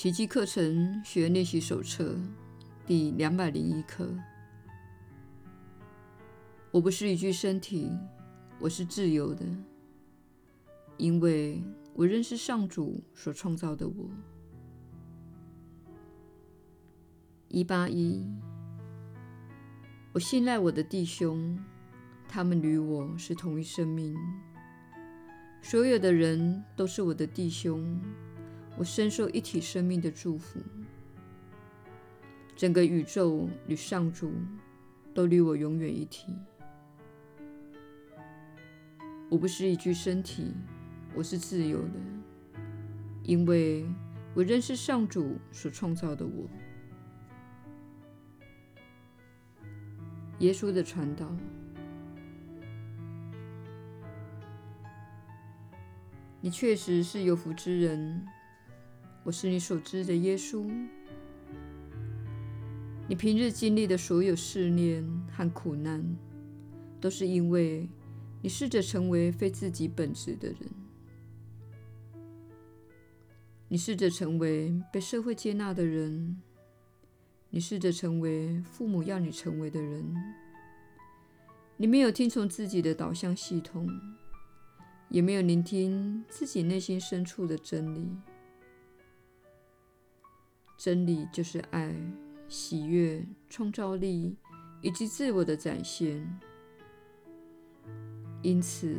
[0.00, 2.16] 奇迹课程学练习手册
[2.86, 4.08] 第两百零一课。
[6.70, 7.90] 我不是一具身体，
[8.60, 9.44] 我是自由的，
[10.98, 11.60] 因为
[11.94, 14.08] 我认识上主所创造的我。
[17.48, 18.24] 一八一，
[20.12, 21.58] 我信赖我的弟兄，
[22.28, 24.16] 他们与我是同一生命。
[25.60, 28.00] 所有的人都是我的弟兄。
[28.78, 30.60] 我深受一体生命的祝福，
[32.54, 34.32] 整个宇宙与上主
[35.12, 36.32] 都与我永远一体。
[39.28, 40.54] 我不是一具身体，
[41.12, 41.94] 我是自由的，
[43.24, 43.84] 因为
[44.32, 46.48] 我认识上主所创造的我。
[50.38, 51.28] 耶稣的传道，
[56.40, 58.24] 你确实是有福之人。
[59.28, 60.66] 我是你所知的耶稣。
[63.06, 66.02] 你平日经历的所有试炼和苦难，
[66.98, 67.86] 都是因为
[68.40, 70.58] 你试着成为非自己本质的人。
[73.68, 76.40] 你试着成为被社会接纳的人，
[77.50, 80.16] 你试着成为父母要你成为的人。
[81.76, 83.90] 你没有听从自己的导向系统，
[85.10, 88.08] 也没有聆听自己内心深处的真理。
[90.78, 91.92] 真理就是爱、
[92.46, 94.36] 喜悦、创造力
[94.80, 96.38] 以及自我的展现。
[98.42, 98.96] 因此，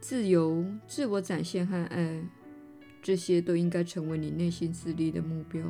[0.00, 2.20] 自由、自我展现和爱，
[3.00, 5.64] 这些都应该成为你内心自立的目标。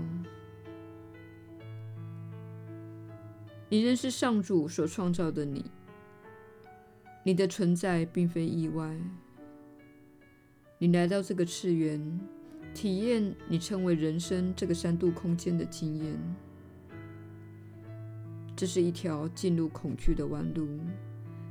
[3.69, 5.71] 你认识上主所创造的你，
[7.23, 8.97] 你的存在并非意外。
[10.79, 12.19] 你来到这个次元。
[12.75, 16.19] 体验你称为人生这个三度空间的经验，
[18.57, 20.67] 这是一条进入恐惧的弯路，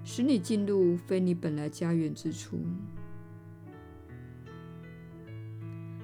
[0.03, 2.59] 使你进入非你本来家园之处。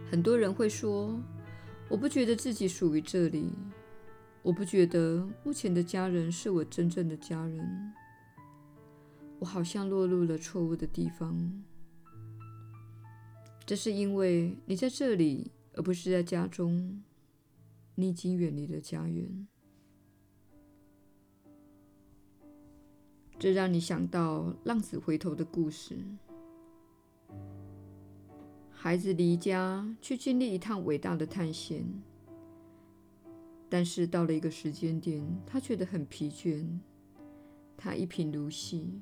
[0.09, 1.19] 很多人会说
[1.89, 3.51] ：“我不觉得自己属于这里，
[4.41, 7.93] 我不觉得目前的家人是我真正的家人，
[9.39, 11.63] 我好像落入了错误的地方。”
[13.67, 17.03] 这是因为你在这里，而不是在家中。
[17.95, 19.47] 你已经远离了家园。
[23.37, 25.97] 这让你想到浪子回头的故事。
[28.71, 31.83] 孩子离家去经历一趟伟大的探险，
[33.67, 36.65] 但是到了一个时间点，他觉得很疲倦，
[37.75, 39.01] 他一贫如洗，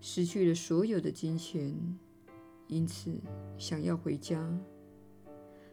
[0.00, 1.96] 失去了所有的金钱。
[2.68, 3.14] 因此，
[3.56, 4.44] 想要回家，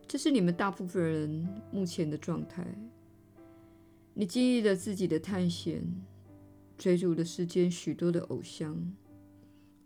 [0.08, 2.66] 这是你们大部分人目前的状态。
[4.14, 5.84] 你经历了自己的探险，
[6.78, 8.94] 追逐了世间许多的偶像，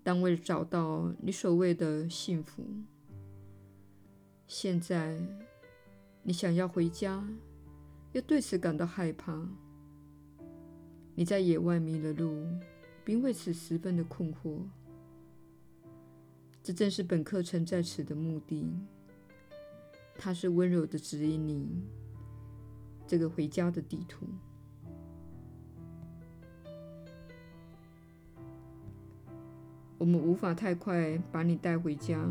[0.03, 2.66] 但为了找到你所谓的幸福。
[4.45, 5.18] 现在，
[6.24, 7.25] 你想要回家，
[8.12, 9.47] 又对此感到害怕。
[11.16, 12.45] 你在野外迷了路，
[13.06, 14.59] 并为此十分的困惑。
[16.67, 18.69] 这正是本课程在此的目的。
[20.17, 21.66] 它是温柔地指引你
[23.07, 24.28] 这个回家的地图。
[29.97, 32.29] 我们无法太快把你带回家，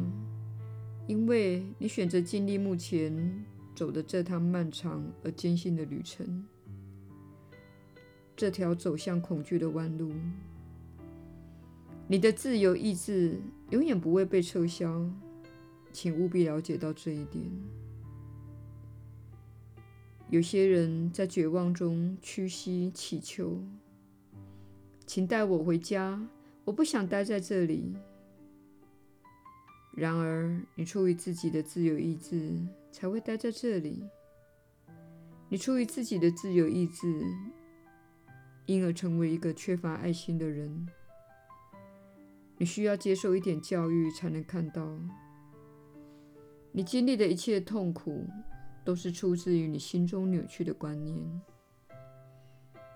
[1.06, 3.42] 因为你选择经历目前
[3.74, 6.44] 走的这趟漫长而艰辛的旅程，
[8.36, 10.12] 这条走向恐惧的弯路。
[12.08, 13.40] 你的自由意志
[13.70, 15.10] 永远不会被撤销，
[15.92, 17.44] 请务必了解到这一点。
[20.28, 23.60] 有些人在绝望中屈膝祈求
[25.04, 26.20] ：“请带我回家，
[26.64, 27.96] 我不想待在这里。”
[29.96, 32.56] 然而，你出于自己的自由意志
[32.92, 34.04] 才会待在这里。
[35.48, 37.24] 你出于自己的自由意志，
[38.66, 40.86] 因而成为一个缺乏爱心的人。
[42.58, 44.98] 你需要接受一点教育，才能看到，
[46.72, 48.26] 你经历的一切痛苦，
[48.84, 51.42] 都是出自于你心中扭曲的观念。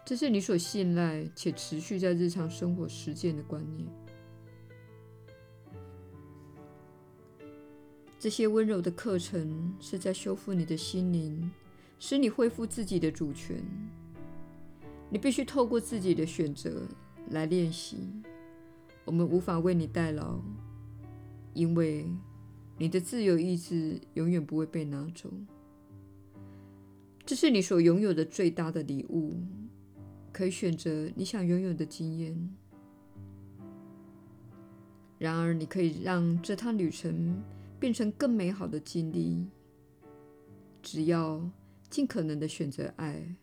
[0.05, 3.87] 这是你所信赖且持续在日常生活实践的观念。
[8.19, 11.51] 这些温柔的课程是在修复你的心灵，
[11.99, 13.63] 使你恢复自己的主权。
[15.09, 16.83] 你必须透过自己的选择
[17.29, 17.99] 来练习。
[19.11, 20.39] 我们无法为你代劳，
[21.53, 22.07] 因为
[22.79, 25.29] 你的自由意志永远不会被拿走。
[27.27, 29.35] 这是你所拥有的最大的礼物，
[30.31, 32.55] 可以选择你想拥有的经验。
[35.19, 37.43] 然而，你可以让这趟旅程
[37.81, 39.45] 变成更美好的经历，
[40.81, 41.51] 只要
[41.91, 43.35] 尽可能的选择爱，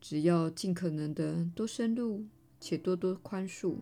[0.00, 2.24] 只要尽可能的多深入
[2.58, 3.74] 且多多宽恕。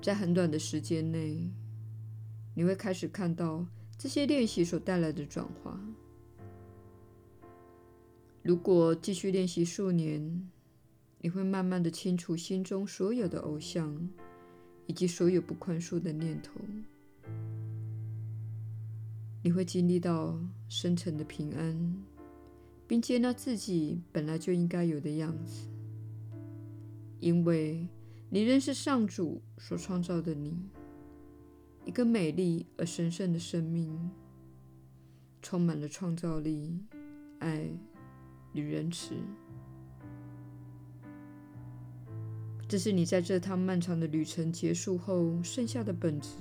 [0.00, 1.50] 在很短的时间内，
[2.54, 3.66] 你会开始看到
[3.98, 5.80] 这些练习所带来的转化。
[8.42, 10.48] 如果继续练习数年，
[11.20, 14.08] 你会慢慢的清除心中所有的偶像，
[14.86, 16.52] 以及所有不宽恕的念头。
[19.42, 20.38] 你会经历到
[20.68, 22.04] 深沉的平安，
[22.86, 25.66] 并接纳自己本来就应该有的样子，
[27.18, 27.88] 因为
[28.30, 30.56] 你仍是上主所创造的你，
[31.84, 34.10] 一个美丽而神圣的生命，
[35.42, 36.80] 充满了创造力、
[37.38, 37.68] 爱。
[38.52, 39.14] 与仁慈，
[42.66, 46.38] 这是你在这趟漫长的旅程结束后剩下的本质。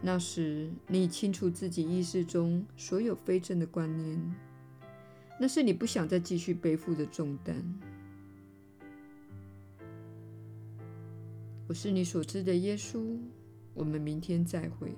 [0.00, 4.34] 那时，你已清除自己意识中所有非正的观念，
[5.38, 7.54] 那是你不想再继续背负的重担。
[11.74, 13.18] 是你所知的耶稣。
[13.74, 14.94] 我们明天再会。